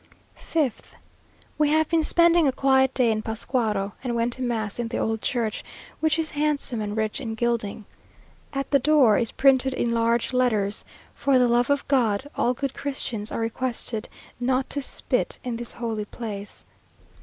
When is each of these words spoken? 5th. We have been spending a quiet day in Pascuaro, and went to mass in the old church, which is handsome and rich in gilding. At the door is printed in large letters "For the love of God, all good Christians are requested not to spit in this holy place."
5th. 0.35 0.95
We 1.59 1.69
have 1.69 1.87
been 1.87 2.01
spending 2.03 2.47
a 2.47 2.51
quiet 2.51 2.91
day 2.95 3.11
in 3.11 3.21
Pascuaro, 3.21 3.93
and 4.03 4.15
went 4.15 4.33
to 4.33 4.41
mass 4.41 4.79
in 4.79 4.87
the 4.87 4.97
old 4.97 5.21
church, 5.21 5.63
which 5.99 6.17
is 6.17 6.31
handsome 6.31 6.81
and 6.81 6.97
rich 6.97 7.21
in 7.21 7.35
gilding. 7.35 7.85
At 8.51 8.71
the 8.71 8.79
door 8.79 9.19
is 9.19 9.31
printed 9.31 9.75
in 9.75 9.91
large 9.91 10.33
letters 10.33 10.83
"For 11.13 11.37
the 11.37 11.47
love 11.47 11.69
of 11.69 11.87
God, 11.87 12.27
all 12.35 12.55
good 12.55 12.73
Christians 12.73 13.31
are 13.31 13.41
requested 13.41 14.09
not 14.39 14.67
to 14.71 14.81
spit 14.81 15.37
in 15.43 15.57
this 15.57 15.73
holy 15.73 16.05
place." 16.05 16.65